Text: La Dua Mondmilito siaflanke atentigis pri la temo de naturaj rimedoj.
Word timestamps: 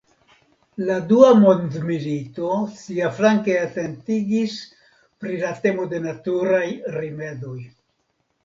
La 0.85 0.95
Dua 1.11 1.27
Mondmilito 1.41 2.55
siaflanke 2.79 3.59
atentigis 3.67 4.57
pri 4.97 5.39
la 5.45 5.55
temo 5.67 5.89
de 5.93 6.01
naturaj 6.11 6.67
rimedoj. 7.01 7.59